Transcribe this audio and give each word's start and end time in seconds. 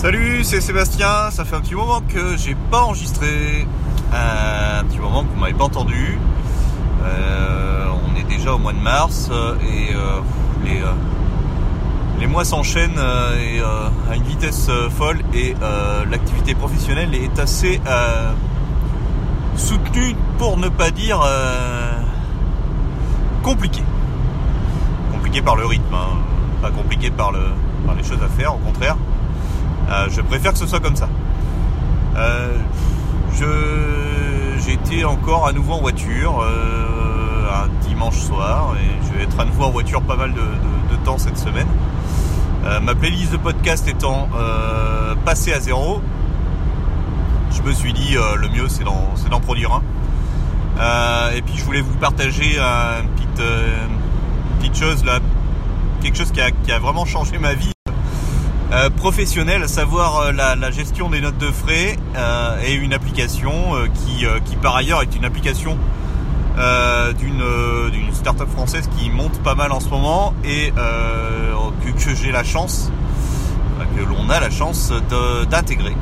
Salut, 0.00 0.44
c'est 0.44 0.60
Sébastien. 0.60 1.32
Ça 1.32 1.44
fait 1.44 1.56
un 1.56 1.60
petit 1.60 1.74
moment 1.74 2.00
que 2.02 2.36
j'ai 2.36 2.54
pas 2.70 2.82
enregistré. 2.82 3.66
Euh, 4.14 4.80
un 4.80 4.84
petit 4.84 5.00
moment 5.00 5.24
que 5.24 5.28
vous 5.34 5.40
m'avez 5.40 5.54
pas 5.54 5.64
entendu. 5.64 6.16
Euh, 7.02 7.86
on 8.06 8.16
est 8.16 8.22
déjà 8.22 8.54
au 8.54 8.58
mois 8.58 8.72
de 8.72 8.78
mars 8.78 9.28
et 9.60 9.92
euh, 9.96 10.20
les, 12.20 12.26
mois 12.28 12.44
s'enchaînent 12.44 13.00
à 13.00 14.14
une 14.14 14.22
vitesse 14.22 14.70
folle 14.96 15.18
et 15.34 15.56
l'activité 16.08 16.54
professionnelle 16.54 17.12
est 17.16 17.36
assez 17.40 17.80
soutenue 19.56 20.14
pour 20.38 20.58
ne 20.58 20.68
pas 20.68 20.92
dire 20.92 21.20
compliquée. 23.42 23.82
Compliquée 25.12 25.42
par 25.42 25.56
le 25.56 25.66
rythme, 25.66 25.92
hein. 25.92 26.18
pas 26.62 26.70
compliquée 26.70 27.10
par 27.10 27.32
les 27.32 28.04
choses 28.04 28.22
à 28.22 28.28
faire, 28.28 28.54
au 28.54 28.58
contraire. 28.58 28.96
Euh, 29.90 30.06
je 30.10 30.20
préfère 30.20 30.52
que 30.52 30.58
ce 30.58 30.66
soit 30.66 30.80
comme 30.80 30.96
ça. 30.96 31.08
Euh, 32.16 32.58
j'étais 34.66 35.04
encore 35.04 35.46
à 35.46 35.52
nouveau 35.52 35.74
en 35.74 35.80
voiture 35.80 36.42
euh, 36.42 37.64
un 37.64 37.68
dimanche 37.88 38.18
soir 38.18 38.74
et 38.76 39.06
je 39.06 39.16
vais 39.16 39.24
être 39.24 39.38
à 39.40 39.44
nouveau 39.44 39.64
en 39.64 39.70
voiture 39.70 40.02
pas 40.02 40.16
mal 40.16 40.34
de, 40.34 40.96
temps 41.04 41.16
cette 41.16 41.38
semaine. 41.38 41.68
ma 42.82 42.94
playlist 42.94 43.30
de 43.30 43.36
podcast 43.36 43.86
étant 43.86 44.28
passée 45.24 45.52
à 45.52 45.60
zéro, 45.60 46.02
je 47.52 47.62
me 47.62 47.72
suis 47.72 47.92
dit 47.92 48.14
le 48.14 48.48
mieux 48.48 48.68
c'est 48.68 48.82
d'en, 48.82 49.40
produire 49.40 49.80
un. 50.80 51.30
et 51.34 51.40
puis 51.40 51.54
je 51.56 51.64
voulais 51.64 51.80
vous 51.80 51.94
partager 51.94 52.58
une 52.58 53.08
petite, 53.10 53.42
petite 54.58 54.76
chose 54.76 55.04
là, 55.04 55.20
quelque 56.02 56.18
chose 56.18 56.32
qui 56.32 56.40
a, 56.40 56.50
qui 56.50 56.72
a 56.72 56.80
vraiment 56.80 57.06
changé 57.06 57.38
ma 57.38 57.54
vie. 57.54 57.77
Euh, 58.78 58.90
professionnel, 58.90 59.64
à 59.64 59.68
savoir 59.68 60.18
euh, 60.18 60.32
la, 60.32 60.70
gestion 60.70 61.10
des 61.10 61.20
notes 61.20 61.38
de 61.38 61.50
frais 61.50 61.96
euh, 62.14 62.60
et 62.64 62.74
une 62.74 62.92
application 62.92 63.74
qui, 63.92 64.24
qui, 64.44 64.54
par 64.56 64.76
ailleurs 64.76 65.02
est 65.02 65.16
une 65.16 65.24
application 65.24 65.76
d'une 67.18 67.42
d'une 67.92 68.12
start-up 68.12 68.48
française 68.50 68.88
qui 68.96 69.10
monte 69.10 69.40
pas 69.42 69.54
mal 69.54 69.70
en 69.70 69.78
ce 69.78 69.88
moment 69.88 70.34
et 70.44 70.72
que, 70.72 72.14
j'ai 72.14 72.32
la 72.32 72.42
chance, 72.44 72.90
que 73.96 74.02
l'on 74.02 74.28
a 74.28 74.40
la 74.40 74.50
chance 74.50 74.92
d'intégrer, 75.50 75.94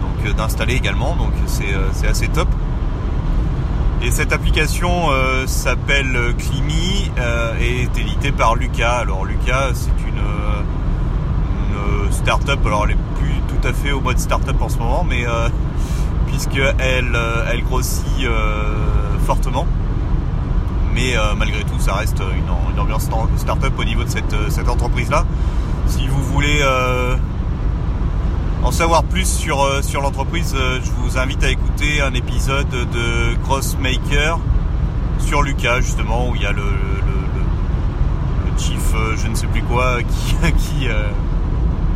donc 0.00 0.34
d'installer 0.36 0.74
également, 0.74 1.16
donc 1.16 1.32
c'est 1.46 2.06
assez 2.06 2.28
top. 2.28 2.48
Et 4.02 4.10
cette 4.12 4.32
application 4.32 5.08
s'appelle 5.46 6.34
Climi 6.38 7.10
et 7.60 7.82
est 7.82 7.98
éditée 7.98 8.32
par 8.32 8.54
Lucas. 8.54 8.98
Alors 8.98 9.24
Lucas, 9.24 9.72
c'est 9.74 10.08
une 10.08 10.22
start-up. 12.20 12.60
Alors 12.66 12.84
elle 12.84 12.92
est 12.92 13.18
plus 13.18 13.40
tout 13.48 13.66
à 13.66 13.72
fait 13.72 13.92
au 13.92 14.00
mode 14.00 14.18
start-up 14.18 14.60
en 14.60 14.68
ce 14.68 14.78
moment, 14.78 15.04
mais 15.08 15.26
euh, 15.26 15.48
puisqu'elle 16.26 17.14
euh, 17.14 17.50
elle 17.50 17.62
grossit 17.64 18.04
euh, 18.24 19.18
fortement. 19.24 19.66
Mais 20.92 21.14
malgré 21.38 21.62
tout, 21.62 21.78
ça 21.78 21.94
reste 21.94 22.20
une, 22.20 22.78
ambiance 22.78 23.08
start-up 23.36 23.72
au 23.78 23.84
niveau 23.84 24.02
de 24.02 24.10
cette, 24.10 24.68
entreprise-là. 24.68 25.24
Si 25.86 26.06
vous 26.08 26.20
voulez 26.24 26.62
en 28.64 28.72
savoir 28.72 29.04
plus 29.04 29.24
sur, 29.24 29.64
sur 29.82 30.02
l'entreprise, 30.02 30.54
je 30.54 30.90
vous 31.00 31.16
invite 31.16 31.44
à 31.44 31.50
écouter 31.50 32.02
un 32.02 32.12
épisode 32.12 32.68
de 32.68 33.36
Crossmaker 33.44 34.40
sur 35.20 35.42
Lucas, 35.42 35.80
justement, 35.80 36.28
où 36.28 36.34
il 36.34 36.42
y 36.42 36.46
a 36.46 36.52
le, 36.52 36.64
le, 36.64 38.58
chief, 38.58 38.92
je 39.16 39.28
ne 39.28 39.34
sais 39.36 39.46
plus 39.46 39.62
quoi, 39.62 40.02
qui, 40.02 40.34
qui, 40.58 40.88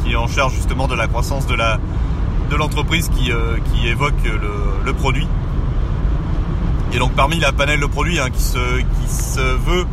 qui 0.05 0.13
est 0.13 0.17
en 0.17 0.29
charge 0.29 0.55
justement 0.55 0.87
de 0.87 0.95
la 0.95 1.07
croissance 1.07 1.47
de 1.47 1.55
la 1.55 1.79
de 2.51 2.57
l'entreprise 2.57 3.09
qui, 3.09 3.33
euh, 3.33 3.57
qui 3.73 3.89
évoque 3.89 4.23
le, 4.85 4.93
produit. 4.93 5.27
Et 6.93 6.99
donc 6.99 7.13
parmi 7.13 7.41
la 7.41 7.53
panel 7.53 7.81
de 7.81 7.87
produits 7.87 8.21
hein, 8.21 8.29
qui, 8.31 8.43
se, 8.43 8.79
qui 8.79 9.09
se 9.09 9.41
veut 9.41 9.87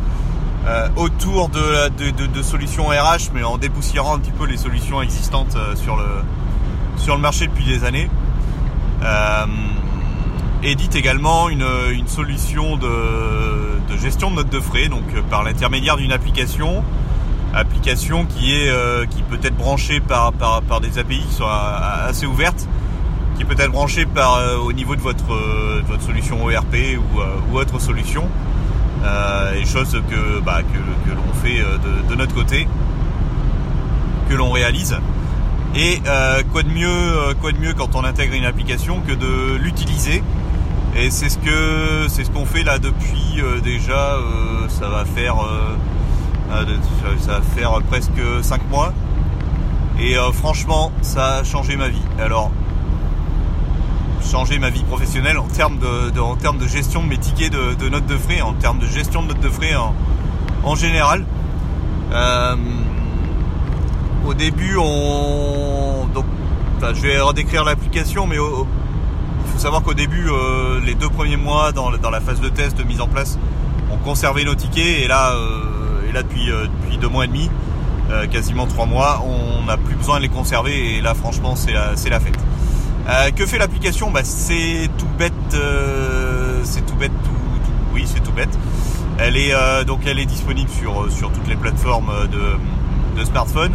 euh, 0.66 0.88
autour 0.96 1.48
de, 1.48 1.88
de, 1.88 2.26
de, 2.26 2.42
solutions 2.42 2.86
RH, 2.86 3.32
mais 3.34 3.42
en 3.42 3.58
dépoussiérant 3.58 4.14
un 4.14 4.18
petit 4.18 4.30
peu 4.30 4.46
les 4.46 4.56
solutions 4.56 5.02
existantes 5.02 5.56
euh, 5.56 5.74
sur, 5.74 5.96
le, 5.96 6.04
sur 6.96 7.16
le 7.16 7.20
marché 7.20 7.46
depuis 7.46 7.64
des 7.64 7.84
années. 7.84 8.08
édite 10.62 10.94
également 10.94 11.48
une, 11.48 11.66
une 11.92 12.06
solution 12.06 12.76
de, 12.76 12.88
de, 13.88 13.96
gestion 14.00 14.30
de 14.30 14.36
notes 14.36 14.50
de 14.50 14.60
frais, 14.60 14.88
donc 14.88 15.04
par 15.28 15.42
l'intermédiaire 15.42 15.96
d'une 15.96 16.12
application 16.12 16.84
application 17.54 18.24
qui 18.24 18.54
est 18.54 18.68
euh, 18.68 19.04
qui 19.06 19.22
peut 19.22 19.38
être 19.42 19.56
branchée 19.56 20.00
par, 20.00 20.32
des 20.80 20.98
API 20.98 21.20
qui 21.20 21.34
sont 21.34 21.46
assez 21.46 22.26
ouvertes, 22.26 22.66
qui 23.36 23.44
peut 23.44 23.54
être 23.58 23.70
branchée 23.70 24.06
par 24.06 24.36
euh, 24.36 24.56
au 24.56 24.72
niveau 24.72 24.96
de 24.96 25.00
votre, 25.00 25.32
euh, 25.32 25.82
solution 26.00 26.44
ORP 26.44 26.76
ou, 27.52 27.56
autre 27.56 27.78
solution. 27.78 28.28
et 29.56 29.64
chose 29.66 30.00
que, 30.08 30.40
bah, 30.40 30.60
que, 30.62 31.10
que 31.10 31.14
l'on 31.14 31.32
fait 31.42 31.60
de, 32.08 32.14
notre 32.14 32.34
côté, 32.34 32.66
que 34.28 34.34
l'on 34.34 34.50
réalise. 34.50 34.96
Et 35.74 36.00
quoi 36.52 36.62
de 36.62 36.68
mieux 36.68 37.34
quoi 37.40 37.52
de 37.52 37.58
mieux 37.58 37.74
quand 37.74 37.94
on 37.94 38.04
intègre 38.04 38.34
une 38.34 38.44
application 38.44 39.00
que 39.00 39.12
de 39.12 39.56
l'utiliser 39.56 40.22
et 40.94 41.10
c'est 41.10 41.30
ce 41.30 41.38
que 41.38 42.06
c'est 42.08 42.24
ce 42.24 42.30
qu'on 42.30 42.44
fait 42.44 42.62
là 42.62 42.78
depuis 42.78 43.40
déjà 43.62 44.18
ça 44.68 44.88
va 44.90 45.06
faire 45.06 45.36
ça 47.20 47.32
va 47.32 47.42
faire 47.42 47.80
presque 47.88 48.20
5 48.42 48.70
mois. 48.70 48.92
Et 49.98 50.16
euh, 50.16 50.32
franchement, 50.32 50.90
ça 51.02 51.36
a 51.36 51.44
changé 51.44 51.76
ma 51.76 51.88
vie. 51.88 52.02
Alors, 52.18 52.50
changer 54.30 54.58
ma 54.58 54.70
vie 54.70 54.82
professionnelle 54.84 55.38
en 55.38 55.46
termes 55.46 55.78
de, 55.78 56.10
termes 56.40 56.58
de 56.58 56.66
gestion 56.66 57.02
de 57.02 57.08
mes 57.08 57.18
tickets 57.18 57.52
de, 57.52 57.88
notes 57.88 58.06
de 58.06 58.16
frais, 58.16 58.40
en 58.40 58.54
termes 58.54 58.78
de 58.78 58.86
gestion 58.86 59.22
de 59.22 59.28
notes 59.28 59.40
de 59.40 59.48
frais 59.48 59.74
en, 60.64 60.74
général. 60.74 61.24
Euh, 62.12 62.56
au 64.26 64.34
début, 64.34 64.76
on 64.78 66.06
donc, 66.14 66.24
je 66.80 67.00
vais 67.00 67.20
redécrire 67.20 67.64
l'application, 67.64 68.26
mais 68.26 68.36
il 68.36 69.52
faut 69.52 69.58
savoir 69.58 69.82
qu'au 69.82 69.94
début, 69.94 70.28
euh, 70.28 70.80
les 70.80 70.94
deux 70.94 71.08
premiers 71.08 71.36
mois 71.36 71.72
dans, 71.72 71.90
la 71.90 72.20
phase 72.20 72.40
de 72.40 72.48
test 72.48 72.76
de 72.76 72.82
mise 72.82 73.00
en 73.00 73.08
place, 73.08 73.38
on 73.90 73.96
conservait 73.98 74.44
nos 74.44 74.54
tickets 74.54 75.00
et 75.02 75.08
là 75.08 75.32
là 76.12 76.22
depuis, 76.22 76.50
euh, 76.50 76.66
depuis 76.80 76.98
deux 76.98 77.08
mois 77.08 77.24
et 77.24 77.28
demi, 77.28 77.50
euh, 78.10 78.26
quasiment 78.26 78.66
trois 78.66 78.86
mois, 78.86 79.24
on 79.24 79.64
n'a 79.64 79.76
plus 79.76 79.94
besoin 79.96 80.18
de 80.18 80.22
les 80.22 80.28
conserver 80.28 80.96
et 80.96 81.00
là 81.00 81.14
franchement 81.14 81.56
c'est 81.56 81.72
la, 81.72 81.92
la 82.10 82.20
fête. 82.20 82.38
Euh, 83.08 83.30
que 83.30 83.46
fait 83.46 83.58
l'application? 83.58 84.10
Bah, 84.10 84.20
C'est 84.22 84.88
tout 84.98 85.08
bête, 85.18 85.32
c'est 86.64 86.86
tout 86.86 86.94
bête, 86.96 87.12
tout, 87.24 87.30
oui 87.94 88.04
c'est 88.06 88.22
tout 88.22 88.32
bête. 88.32 88.56
Elle 89.18 89.36
est 89.36 89.52
donc 89.86 90.00
elle 90.06 90.18
est 90.18 90.26
disponible 90.26 90.70
sur, 90.70 91.10
sur 91.12 91.30
toutes 91.32 91.48
les 91.48 91.56
plateformes 91.56 92.12
de, 92.30 93.20
de 93.20 93.24
smartphone, 93.24 93.72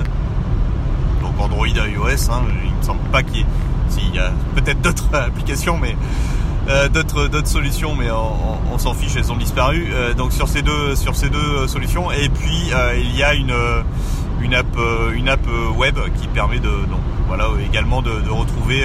donc 1.21 1.39
Android, 1.39 1.67
iOS. 1.67 2.31
Hein, 2.31 2.43
il 2.65 2.75
me 2.75 2.81
semble 2.83 3.01
pas 3.11 3.23
qu'il 3.23 3.37
y 3.37 3.41
ait, 3.41 3.45
s'il 3.89 4.15
y 4.15 4.19
a 4.19 4.31
peut-être 4.55 4.81
d'autres 4.81 5.09
applications, 5.13 5.77
mais 5.77 5.95
euh, 6.67 6.89
d'autres 6.89 7.47
solutions, 7.47 7.95
mais 7.95 8.09
on, 8.11 8.77
s'en 8.77 8.93
fiche, 8.93 9.15
elles 9.15 9.31
ont 9.31 9.37
disparu. 9.37 9.87
Euh, 9.91 10.13
donc 10.13 10.33
sur 10.33 10.47
ces 10.47 10.61
deux 10.61 10.95
sur 10.95 11.15
ces 11.15 11.29
deux 11.29 11.37
euh, 11.37 11.67
solutions, 11.67 12.11
et 12.11 12.29
puis 12.29 12.71
il 12.95 13.15
y 13.15 13.23
a 13.23 13.33
une 13.33 13.55
une 14.41 14.53
app 14.53 14.77
une 15.13 15.29
app 15.29 15.47
web 15.77 15.97
qui 16.19 16.27
permet 16.27 16.59
de 16.59 16.69
donc 16.69 16.99
voilà 17.27 17.47
également 17.65 18.01
de, 18.01 18.11
retrouver 18.29 18.83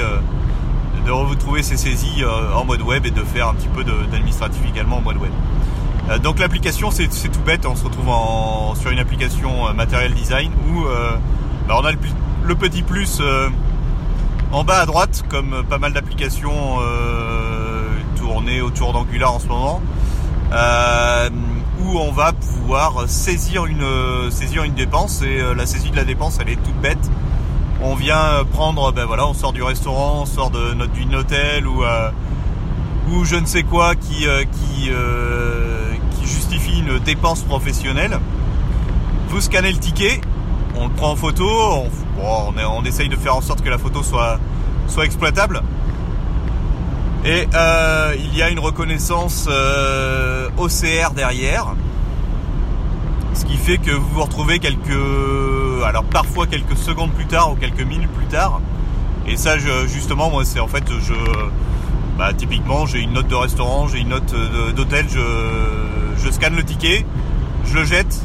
de 1.05 1.11
retrouver 1.11 1.63
ces 1.63 1.77
saisies 1.77 2.25
en 2.55 2.65
mode 2.65 2.83
web 2.83 3.05
et 3.05 3.11
de 3.11 3.23
faire 3.23 3.49
un 3.49 3.55
petit 3.55 3.69
peu 3.69 3.85
d'administratif 3.85 4.63
également 4.69 4.99
en 4.99 5.03
mode 5.03 5.19
web. 5.19 5.33
donc 6.23 6.39
l'application 6.39 6.91
c'est 6.91 7.09
tout 7.09 7.43
bête, 7.45 7.67
on 7.67 7.77
se 7.77 7.85
retrouve 7.85 8.09
en, 8.09 8.75
sur 8.75 8.91
une 8.91 8.99
application 8.99 9.73
matériel 9.75 10.15
design 10.15 10.53
où 10.71 10.85
bah, 11.69 11.77
on 11.79 11.85
a 11.85 11.93
le, 11.93 12.55
petit 12.55 12.83
plus 12.83 13.21
en 14.53 14.65
bas 14.65 14.81
à 14.81 14.87
droite 14.87 15.23
comme 15.29 15.63
pas 15.69 15.79
mal 15.79 15.93
d'applications 15.93 16.79
on 18.43 18.49
est 18.49 18.61
autour 18.61 18.93
d'Angular 18.93 19.35
en 19.35 19.39
ce 19.39 19.47
moment, 19.47 19.81
euh, 20.53 21.31
où 21.81 21.99
on 21.99 22.13
va 22.13 22.33
pouvoir 22.33 23.09
saisir 23.09 23.67
une, 23.67 23.85
dépense 24.75 25.23
et 25.23 25.41
euh, 25.41 25.55
la 25.55 25.67
saisie 25.67 25.91
de 25.91 25.97
la 25.97 26.05
dépense 26.05 26.39
elle 26.41 26.49
est 26.49 26.63
toute 26.63 26.81
bête. 26.81 27.11
On 27.83 27.95
vient 27.95 28.45
prendre, 28.53 28.93
ben 28.93 29.07
voilà, 29.07 29.27
on 29.27 29.35
sort 29.35 29.53
du 29.53 29.63
restaurant, 29.63 30.21
on 30.23 30.27
sort 30.27 30.51
de 30.51 30.73
notre 30.75 30.93
d'une 30.93 31.17
hôtel 31.17 31.67
ou 31.67 31.83
euh, 31.83 32.11
je 33.25 33.37
ne 33.37 33.45
sais 33.45 33.65
quoi 33.65 33.95
qui 33.97 34.27
justifie 36.23 36.79
une 36.79 36.99
dépense 37.01 37.43
professionnelle. 37.43 38.19
Vous 39.29 39.41
scannez 39.41 39.73
le 39.73 39.79
ticket, 39.79 40.21
on 40.77 40.89
le 40.89 40.93
prend 40.93 41.13
en 41.13 41.17
photo, 41.17 41.49
on, 42.21 42.85
essaye 42.85 43.09
de 43.09 43.17
faire 43.17 43.37
en 43.37 43.41
sorte 43.41 43.63
que 43.63 43.71
la 43.71 43.79
photo 43.79 44.03
soit 44.03 44.39
exploitable. 45.05 45.63
Et 47.25 47.47
euh, 47.55 48.15
il 48.19 48.37
y 48.37 48.43
a 48.43 48.51
une 48.51 48.59
reconnaissance 48.59 49.47
euh, 49.49 50.49
OCR 50.57 51.13
derrière. 51.15 51.75
Ce 53.35 53.45
qui 53.45 53.57
fait 53.57 53.79
que 53.79 53.93
vous 53.93 54.09
vous 54.09 54.23
retrouvez 54.23 54.59
quelques, 54.59 55.85
alors 55.87 56.05
parfois 56.05 56.47
quelques 56.47 56.77
secondes 56.77 57.13
plus 57.13 57.27
tard 57.27 57.53
ou 57.53 57.55
quelques 57.55 57.83
minutes 57.83 58.11
plus 58.11 58.27
tard, 58.27 58.61
Et 59.27 59.37
ça, 59.37 59.57
justement, 59.87 60.31
moi, 60.31 60.45
c'est 60.45 60.61
en 60.61 60.67
fait, 60.67 60.85
je, 60.89 61.15
bah, 62.19 62.33
typiquement, 62.35 62.87
j'ai 62.87 62.99
une 62.99 63.13
note 63.13 63.29
de 63.29 63.35
restaurant, 63.35 63.89
j'ai 63.89 64.01
une 64.01 64.09
note 64.09 64.35
d'hôtel, 64.75 65.07
je, 65.09 66.31
scanne 66.31 66.57
le 66.57 66.65
ticket, 66.65 67.07
je 67.65 67.75
le 67.75 67.85
jette. 67.85 68.21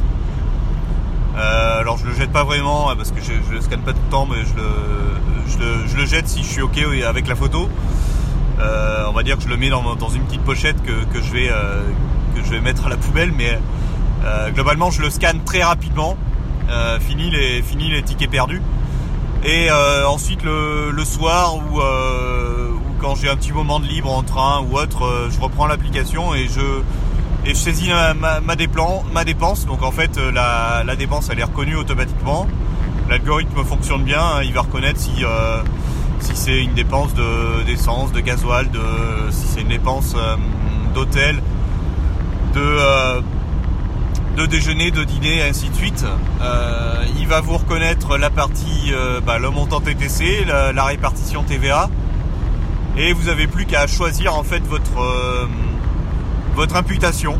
Euh, 1.36 1.80
alors 1.80 1.98
je 1.98 2.04
le 2.04 2.14
jette 2.14 2.32
pas 2.32 2.42
vraiment 2.42 2.96
parce 2.96 3.12
que 3.12 3.20
je, 3.20 3.32
je, 3.48 3.54
le 3.54 3.60
scanne 3.60 3.82
pas 3.82 3.92
tout 3.92 4.00
le 4.04 4.10
temps, 4.10 4.26
mais 4.26 4.38
je 4.44 5.60
le, 5.60 5.86
je 5.86 5.96
le, 5.96 6.04
jette 6.04 6.26
si 6.26 6.42
je 6.42 6.48
suis 6.48 6.62
ok 6.62 6.78
avec 7.06 7.28
la 7.28 7.36
photo. 7.36 7.68
Euh, 8.60 9.06
on 9.08 9.12
va 9.12 9.22
dire 9.22 9.36
que 9.36 9.42
je 9.42 9.48
le 9.48 9.56
mets 9.56 9.70
dans, 9.70 10.08
une 10.08 10.22
petite 10.22 10.42
pochette 10.42 10.82
que, 10.82 11.04
que 11.12 11.22
je 11.22 11.32
vais 11.32 11.48
euh, 11.50 11.82
que 12.34 12.44
je 12.44 12.50
vais 12.50 12.60
mettre 12.60 12.86
à 12.86 12.88
la 12.88 12.96
poubelle, 12.96 13.32
mais 13.32 13.58
globalement 14.52 14.90
je 14.90 15.00
le 15.00 15.10
scanne 15.10 15.42
très 15.44 15.62
rapidement. 15.62 16.16
fini 17.00 17.30
les 17.30 17.62
fini 17.62 17.90
les 17.90 18.02
tickets 18.02 18.30
perdus. 18.30 18.62
Et 19.44 19.70
ensuite 20.06 20.42
le, 20.42 21.04
soir 21.04 21.56
ou, 21.56 21.80
quand 23.00 23.14
j'ai 23.14 23.28
un 23.28 23.36
petit 23.36 23.52
moment 23.52 23.80
de 23.80 23.86
libre 23.86 24.12
en 24.12 24.22
train 24.22 24.60
ou 24.60 24.76
autre, 24.76 25.28
je 25.30 25.40
reprends 25.40 25.66
l'application 25.66 26.34
et 26.34 26.46
je 26.48 26.82
et 27.48 27.54
saisis 27.54 27.90
ma, 27.90 28.56
dépense. 29.24 29.66
Donc 29.66 29.82
en 29.82 29.90
fait, 29.90 30.18
euh, 30.18 30.30
la, 30.30 30.96
dépense, 30.96 31.28
elle 31.30 31.40
est 31.40 31.44
reconnue 31.44 31.76
automatiquement. 31.76 32.46
L'algorithme 33.08 33.64
fonctionne 33.64 34.02
bien. 34.02 34.20
Hein. 34.20 34.42
il 34.44 34.52
va 34.52 34.62
reconnaître 34.62 35.00
si, 35.00 35.24
euh, 35.24 35.62
si 36.20 36.34
c'est 36.34 36.62
une 36.62 36.74
dépense 36.74 37.14
d'essence, 37.66 38.12
de, 38.12 38.20
gasoil, 38.20 38.70
de, 38.70 38.80
si 39.30 39.46
c'est 39.46 39.60
une 39.62 39.68
dépense 39.68 40.14
euh, 40.16 40.36
d'hôtel, 40.94 41.42
de, 42.54 42.78
de 44.36 44.46
déjeuner, 44.46 44.90
de 44.90 45.04
dîner, 45.04 45.38
et 45.38 45.42
ainsi 45.42 45.68
de 45.68 45.74
suite. 45.74 46.04
il 47.18 47.26
va 47.26 47.40
vous 47.40 47.56
reconnaître 47.56 48.16
la 48.16 48.30
partie, 48.30 48.92
bah, 49.26 49.38
le 49.38 49.50
montant 49.50 49.80
TTC, 49.80 50.44
la, 50.46 50.84
répartition 50.84 51.42
TVA. 51.42 51.90
Et 52.96 53.12
vous 53.12 53.26
n'avez 53.26 53.46
plus 53.46 53.66
qu'à 53.66 53.86
choisir 53.86 54.34
en 54.34 54.42
fait 54.42 54.66
votre 54.66 55.46
votre 56.58 56.74
imputation. 56.74 57.38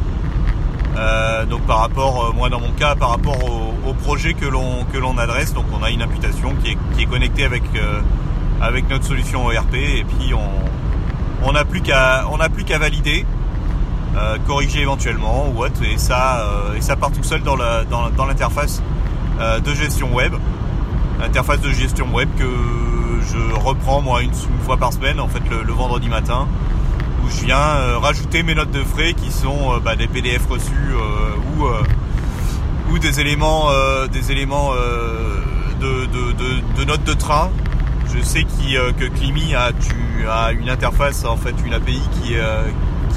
Euh, 0.97 1.45
donc 1.45 1.63
par 1.63 1.79
rapport, 1.79 2.27
euh, 2.27 2.33
moi 2.33 2.49
dans 2.49 2.61
mon 2.61 2.73
cas, 2.73 2.95
par 2.95 3.11
rapport 3.11 3.37
au, 3.45 3.95
projet 3.95 4.35
que 4.35 4.47
l'on 4.47 5.19
adresse, 5.19 5.55
donc 5.55 5.65
on 5.73 5.83
a 5.83 5.91
une 5.91 6.03
imputation 6.03 6.55
qui 6.63 6.73
est, 6.73 6.79
qui 6.95 7.03
est 7.03 7.07
connectée 7.07 7.45
avec 7.45 7.63
euh, 7.75 8.01
avec 8.61 8.89
notre 8.89 9.05
solution 9.05 9.51
ERP 9.51 9.75
et 9.75 10.05
puis 10.05 10.33
on 11.43 11.53
n'a 11.53 11.65
plus 11.65 11.81
qu'à 11.81 12.27
on 12.31 12.39
plus 12.49 12.65
qu'à 12.65 12.79
valider, 12.79 13.25
corriger 14.47 14.81
éventuellement 14.81 15.49
ou 15.55 15.63
autre 15.63 15.83
et 15.85 15.97
ça 15.97 16.45
et 16.77 16.81
ça 16.81 16.97
part 16.97 17.13
tout 17.13 17.23
seul 17.23 17.43
dans 17.43 17.57
la 17.57 17.85
dans, 17.85 18.11
dans 18.11 18.27
l'interface 18.27 18.83
de 19.39 19.75
gestion 19.75 20.13
web, 20.13 20.35
interface 21.23 21.61
de 21.61 21.71
gestion 21.71 22.07
web 22.13 22.29
que 22.37 22.45
je 23.31 23.55
reprends 23.55 24.03
moi 24.03 24.23
une, 24.23 24.35
fois 24.65 24.77
par 24.77 24.93
semaine 24.93 25.21
en 25.21 25.29
fait 25.29 25.43
le 25.49 25.73
vendredi 25.73 26.09
matin 26.09 26.49
je 27.31 27.45
viens 27.45 27.57
euh, 27.59 27.99
rajouter 27.99 28.43
mes 28.43 28.55
notes 28.55 28.71
de 28.71 28.83
frais 28.83 29.15
qui 29.15 29.31
sont 29.31 29.75
euh, 29.75 29.81
bah, 29.81 29.97
des 29.97 30.07
PDF 30.07 30.47
reçus 30.49 30.73
euh, 30.73 31.37
ou, 31.59 32.93
ou 32.93 32.99
des 32.99 33.21
éléments, 33.21 33.69
des 34.11 34.33
éléments 34.33 34.73
de, 35.81 36.85
notes 36.85 37.05
de 37.05 37.13
train. 37.13 37.51
Je 38.15 38.23
sais 38.23 38.43
que 38.43 39.05
Climi 39.09 39.55
a, 39.55 39.73
tu, 39.73 40.27
a 40.29 40.53
une 40.53 40.69
interface, 40.69 41.25
en 41.25 41.37
fait 41.37 41.55
une 41.65 41.75
API 41.75 42.01
qui, 42.13 42.35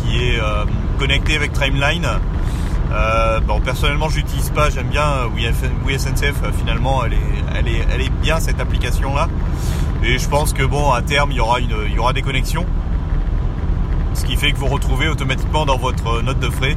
qui 0.01 0.17
est 0.17 0.39
connectée 0.99 1.35
avec 1.35 1.53
Timeline. 1.53 2.07
bon, 3.47 3.59
personnellement, 3.61 4.09
je 4.09 4.17
n'utilise 4.17 4.49
pas. 4.49 4.69
J'aime 4.69 4.87
bien 4.87 5.25
oui. 5.35 5.47
Finalement, 6.57 7.03
elle 7.05 7.67
est, 7.67 8.09
bien 8.21 8.39
cette 8.39 8.59
application 8.59 9.15
là. 9.15 9.27
Et 10.03 10.17
je 10.17 10.27
pense 10.27 10.53
que 10.53 10.63
bon, 10.63 10.91
à 10.91 11.01
terme, 11.01 11.31
il 11.31 11.37
y 11.37 11.99
aura 11.99 12.13
des 12.13 12.21
connexions 12.21 12.65
ce 14.13 14.25
qui 14.25 14.35
fait 14.35 14.51
que 14.51 14.57
vous 14.57 14.67
retrouvez 14.67 15.07
automatiquement 15.07 15.65
dans 15.65 15.77
votre 15.77 16.21
note 16.21 16.39
de 16.39 16.49
frais, 16.49 16.75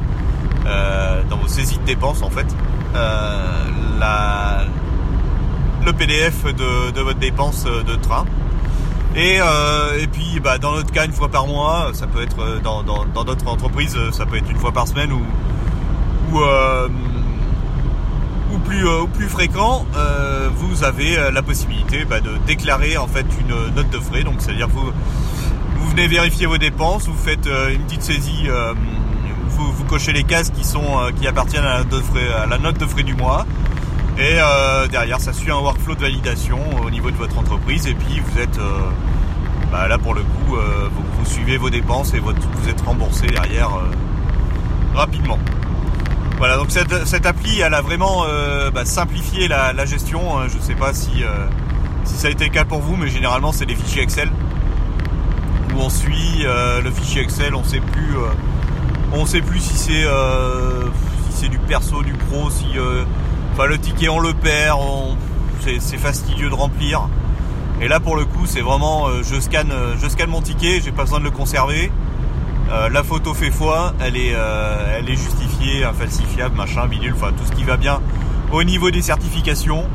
euh, 0.65 1.21
dans 1.29 1.37
vos 1.37 1.47
saisies 1.47 1.77
de 1.79 1.83
dépenses 1.83 2.21
en 2.21 2.29
fait, 2.29 2.47
euh, 2.95 3.65
le 5.85 5.93
PDF 5.93 6.43
de, 6.43 7.01
votre 7.01 7.19
dépense 7.19 7.65
de 7.65 7.95
train. 7.95 8.25
Et, 9.15 9.37
euh, 9.39 10.05
puis 10.11 10.39
bah, 10.43 10.57
dans 10.57 10.75
notre 10.75 10.91
cas 10.91 11.05
une 11.05 11.13
fois 11.13 11.29
par 11.29 11.47
mois, 11.47 11.91
ça 11.93 12.07
peut 12.07 12.21
être 12.21 12.61
dans 12.61 12.83
d'autres 12.83 13.47
entreprises, 13.47 13.97
ça 14.11 14.25
peut 14.25 14.37
être 14.37 14.49
une 14.49 14.57
fois 14.57 14.71
par 14.71 14.87
semaine 14.87 15.11
ou, 15.11 15.21
plus, 18.65 18.87
ou 18.87 19.07
plus 19.07 19.29
fréquent, 19.29 19.85
vous 20.55 20.83
avez 20.83 21.31
la 21.31 21.41
possibilité 21.41 22.03
bah, 22.03 22.19
de 22.19 22.31
déclarer 22.45 22.97
en 22.97 23.07
fait 23.07 23.25
une 23.39 23.75
note 23.75 23.89
de 23.89 23.99
frais. 23.99 24.23
Donc 24.23 24.35
c'est-à-dire 24.39 24.67
vous 24.67 24.91
vous 25.85 25.91
venez 25.91 26.07
vérifier 26.07 26.47
vos 26.47 26.57
dépenses, 26.57 27.07
vous 27.07 27.13
faites 27.13 27.45
euh, 27.47 27.73
une 27.73 27.81
petite 27.83 28.01
saisie, 28.01 28.45
euh, 28.47 28.73
vous, 29.49 29.83
cochez 29.85 30.13
les 30.13 30.23
cases 30.23 30.49
qui 30.49 30.63
sont 30.63 30.83
euh, 30.83 31.11
qui 31.11 31.27
appartiennent 31.27 31.63
de 31.63 32.33
à 32.35 32.47
la 32.47 32.57
note 32.57 32.79
de 32.79 32.85
frais 32.85 33.03
du 33.03 33.13
mois. 33.13 33.45
Et 34.17 34.37
derrière, 34.89 35.19
ça 35.19 35.33
suit 35.33 35.51
un 35.51 35.59
workflow 35.59 35.95
de 35.95 36.01
validation 36.01 36.59
au 36.85 36.89
niveau 36.89 37.11
de 37.11 37.17
votre 37.17 37.37
entreprise. 37.37 37.87
Et 37.87 37.93
puis 37.93 38.21
vous 38.25 38.39
êtes 38.39 38.59
bah, 39.71 39.87
là 39.87 39.97
pour 39.97 40.13
le 40.13 40.21
coup, 40.21 40.55
vous, 40.55 41.25
suivez 41.25 41.57
vos 41.57 41.69
dépenses 41.69 42.13
et 42.13 42.19
votre, 42.19 42.39
vous 42.39 42.69
êtes 42.69 42.79
remboursé 42.81 43.27
derrière 43.27 43.71
rapidement. 44.93 45.37
Voilà, 46.37 46.57
donc 46.57 46.71
cette, 46.71 47.25
appli, 47.25 47.59
elle 47.59 47.73
a 47.73 47.81
vraiment 47.81 48.25
bah, 48.73 48.85
simplifié 48.85 49.47
la, 49.47 49.85
gestion. 49.85 50.47
Je 50.47 50.57
ne 50.57 50.61
sais 50.61 50.75
pas 50.75 50.93
si, 50.93 51.23
si 52.05 52.15
ça 52.15 52.27
a 52.27 52.31
été 52.31 52.45
le 52.45 52.51
cas 52.51 52.63
pour 52.63 52.79
vous, 52.79 52.95
mais 52.95 53.09
généralement 53.09 53.51
c'est 53.51 53.65
des 53.65 53.75
fichiers 53.75 54.03
Excel 54.03 54.29
on 55.77 55.89
suit 55.89 56.45
euh, 56.45 56.81
le 56.81 56.91
fichier 56.91 57.21
Excel, 57.21 57.55
on 57.55 57.63
sait 57.63 57.79
plus, 57.79 58.17
euh, 58.17 58.29
on 59.13 59.25
sait 59.25 59.41
plus 59.41 59.59
si 59.59 59.75
c'est 59.75 60.05
euh, 60.05 60.85
si 61.29 61.37
c'est 61.37 61.49
du 61.49 61.59
perso, 61.59 62.01
du 62.03 62.13
pro, 62.13 62.49
si 62.49 62.65
enfin 63.55 63.65
le 63.65 63.79
ticket 63.79 64.09
on 64.09 64.19
le 64.19 64.33
perd, 64.33 64.79
c'est 65.79 65.97
fastidieux 65.97 66.49
de 66.49 66.53
remplir. 66.53 67.09
Et 67.81 67.87
là 67.87 67.99
pour 67.99 68.15
le 68.15 68.25
coup 68.25 68.45
c'est 68.45 68.61
vraiment 68.61 69.07
je 69.23 69.39
scanne 69.39 69.73
je 70.01 70.07
scanne 70.07 70.29
mon 70.29 70.41
ticket, 70.41 70.81
j'ai 70.83 70.91
pas 70.91 71.03
besoin 71.03 71.19
de 71.19 71.25
le 71.25 71.31
conserver. 71.31 71.91
la 72.69 73.03
photo 73.03 73.33
fait 73.33 73.51
foi, 73.51 73.93
elle 73.99 74.17
est, 74.17 74.33
elle 74.97 75.09
est 75.09 75.15
justifiée, 75.15 75.83
infalsifiable, 75.83 76.55
machin, 76.55 76.87
bidule, 76.87 77.13
enfin 77.15 77.31
tout 77.31 77.45
ce 77.45 77.51
qui 77.51 77.63
va 77.63 77.77
bien 77.77 77.99
au 78.51 78.63
niveau 78.63 78.91
des 78.91 79.01
certifications. 79.01 79.85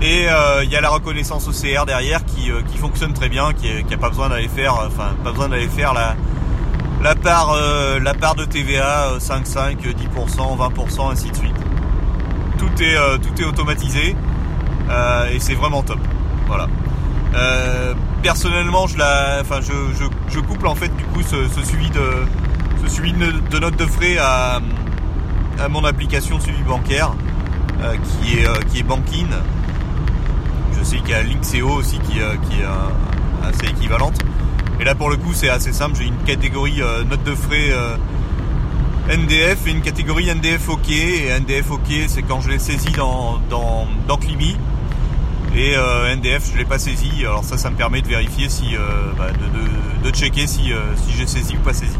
Et 0.00 0.28
euh, 0.28 0.64
il 0.64 0.70
y 0.70 0.76
a 0.76 0.80
la 0.80 0.90
reconnaissance 0.90 1.46
OCR 1.46 1.86
derrière 1.86 2.24
qui, 2.24 2.50
euh, 2.50 2.60
fonctionne 2.80 3.12
très 3.12 3.28
bien, 3.28 3.52
qui 3.52 3.68
n'a 3.88 3.96
pas 3.96 4.08
besoin 4.08 4.28
d'aller 4.28 4.48
faire, 4.48 4.74
enfin 4.84 5.14
la, 7.02 7.14
part, 7.14 7.52
euh, 7.52 8.00
la 8.00 8.14
part 8.14 8.34
de 8.34 8.44
TVA 8.44 9.20
5, 9.20 9.44
10%, 9.44 10.56
20%, 10.56 11.12
ainsi 11.12 11.30
de 11.30 11.36
suite. 11.36 11.61
Tout 12.62 12.82
est, 12.82 12.96
tout 13.20 13.42
est 13.42 13.44
automatisé 13.44 14.14
et 15.32 15.40
c'est 15.40 15.54
vraiment 15.54 15.82
top. 15.82 15.98
Voilà. 16.46 16.68
personnellement, 18.22 18.86
je, 18.86 18.98
la, 18.98 19.38
enfin, 19.40 19.60
je, 19.60 19.72
je, 19.98 20.04
je, 20.28 20.40
couple 20.40 20.68
en 20.68 20.74
fait 20.74 20.94
du 20.96 21.04
coup 21.04 21.22
ce, 21.22 21.36
suivi 21.64 21.90
de, 21.90 22.24
ce 22.84 22.88
suivi 22.88 23.12
de, 23.12 23.58
notes 23.58 23.76
de 23.76 23.86
frais 23.86 24.16
à, 24.18 24.60
à 25.58 25.68
mon 25.68 25.84
application 25.84 26.38
suivi 26.38 26.62
bancaire 26.62 27.12
qui 28.20 28.38
est, 28.38 28.66
qui 28.70 28.78
est 28.78 28.84
Bankin 28.84 29.26
je 30.82 30.88
sais 30.88 30.96
qu'il 30.98 31.10
y 31.10 31.14
a 31.14 31.22
Linkseo 31.22 31.68
aussi 31.68 31.98
qui, 32.00 32.20
euh, 32.20 32.34
est 32.34 32.64
euh, 32.64 33.48
assez 33.48 33.66
équivalente. 33.66 34.18
Et 34.80 34.84
là 34.84 34.94
pour 34.94 35.10
le 35.10 35.16
coup 35.16 35.32
c'est 35.32 35.48
assez 35.48 35.72
simple, 35.72 35.96
j'ai 35.96 36.06
une 36.06 36.22
catégorie 36.24 36.82
euh, 36.82 37.04
note 37.04 37.22
de 37.22 37.34
frais 37.34 37.70
NDF 39.08 39.66
et 39.66 39.70
une 39.70 39.80
catégorie 39.80 40.28
NDF 40.30 40.68
OK. 40.68 40.90
Et 40.90 41.28
NDF 41.40 41.70
OK 41.70 41.92
c'est 42.08 42.22
quand 42.22 42.40
je 42.40 42.50
l'ai 42.50 42.58
saisi 42.58 42.90
dans, 42.92 43.40
dans, 43.48 44.16
Climi. 44.16 44.56
Et 45.54 45.74
NDF 46.16 46.46
je 46.48 46.52
ne 46.54 46.58
l'ai 46.58 46.64
pas 46.64 46.78
saisi. 46.78 47.10
Alors 47.20 47.44
ça 47.44 47.58
ça 47.58 47.70
me 47.70 47.76
permet 47.76 48.02
de 48.02 48.08
vérifier 48.08 48.48
si 48.48 48.74
bah, 49.18 49.28
de, 50.02 50.10
checker 50.10 50.46
si, 50.46 50.72
si 50.96 51.12
j'ai 51.16 51.26
saisi 51.26 51.56
ou 51.56 51.60
pas 51.60 51.72
saisi. 51.74 51.96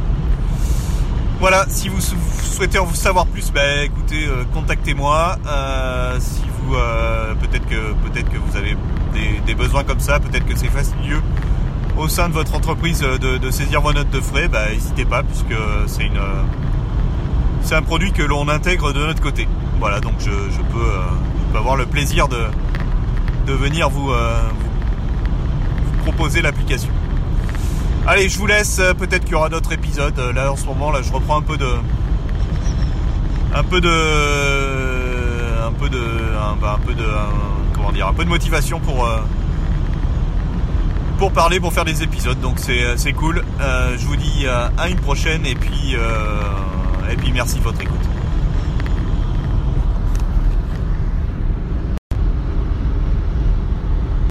Voilà, 1.40 1.66
si 1.68 1.88
vous 1.88 2.00
souhaitez 2.00 2.78
en 2.78 2.86
savoir 2.94 3.26
plus, 3.26 3.50
bah, 3.50 3.82
écoutez, 3.82 4.28
contactez-moi. 4.52 5.38
si 6.20 6.42
euh, 6.74 7.34
peut-être 7.34 7.66
que 7.66 7.92
peut-être 8.06 8.30
que 8.30 8.38
vous 8.38 8.56
avez 8.56 8.76
des, 9.46 9.54
besoins 9.54 9.84
comme 9.84 10.00
ça, 10.00 10.20
peut-être 10.20 10.46
que 10.46 10.56
c'est 10.56 10.68
fastidieux 10.68 11.20
au 11.96 12.08
sein 12.08 12.28
de 12.28 12.34
votre 12.34 12.54
entreprise 12.54 13.00
de, 13.00 13.50
saisir 13.50 13.80
vos 13.80 13.92
notes 13.92 14.10
de 14.10 14.20
frais, 14.20 14.48
bah, 14.48 14.70
n'hésitez 14.70 15.04
pas 15.04 15.22
puisque 15.22 15.54
c'est 15.86 16.04
une 16.04 16.20
c'est 17.62 17.74
un 17.74 17.82
produit 17.82 18.12
que 18.12 18.22
l'on 18.22 18.48
intègre 18.48 18.92
de 18.92 18.98
notre 18.98 19.20
côté. 19.20 19.46
Voilà, 19.78 20.00
donc 20.00 20.14
je, 20.18 20.28
peux, 20.28 20.78
euh, 20.78 21.58
avoir 21.58 21.76
le 21.76 21.86
plaisir 21.86 22.28
de, 22.28 23.52
venir 23.52 23.88
vous, 23.88 24.10
euh, 24.10 24.40
proposer 26.04 26.42
l'application. 26.42 26.90
Allez, 28.06 28.28
je 28.28 28.38
vous 28.38 28.46
laisse. 28.46 28.80
Peut-être 28.98 29.24
qu'il 29.24 29.32
y 29.32 29.34
aura 29.36 29.48
d'autres 29.48 29.72
épisodes. 29.72 30.18
Là, 30.34 30.50
en 30.50 30.56
ce 30.56 30.66
moment, 30.66 30.90
là, 30.90 31.02
je 31.02 31.12
reprends 31.12 31.38
un 31.38 31.42
peu 31.42 31.56
de, 31.56 31.68
un 33.54 33.62
peu 33.62 33.80
de 33.80 33.88
un 35.64 35.72
peu 35.72 35.88
de, 35.88 35.98
un, 35.98 36.56
bah, 36.56 36.78
peu 36.84 36.94
de, 36.94 37.06
comment 37.74 37.92
dire, 37.92 38.08
un 38.08 38.12
peu 38.12 38.24
de 38.24 38.28
motivation 38.28 38.80
pour, 38.80 39.06
euh, 39.06 39.18
pour 41.22 41.30
parler, 41.30 41.60
pour 41.60 41.72
faire 41.72 41.84
des 41.84 42.02
épisodes. 42.02 42.40
Donc 42.40 42.58
c'est 42.58 43.12
cool. 43.12 43.44
je 43.60 44.06
vous 44.06 44.16
dis 44.16 44.44
à 44.48 44.88
une 44.88 44.98
prochaine 44.98 45.46
et 45.46 45.54
puis, 45.54 45.94
et 47.08 47.16
puis 47.16 47.30
merci 47.30 47.58
de 47.58 47.62
votre 47.62 47.80
écoute. 47.80 48.11